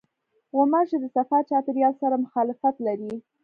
[0.55, 3.11] غوماشې د صفا چاپېریال سره مخالفت لري.